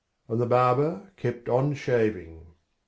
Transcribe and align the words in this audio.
And 0.27 0.41
the 0.41 0.47
barber 0.47 1.11
kept 1.15 1.47
on 1.47 1.75
shaving. 1.75 2.47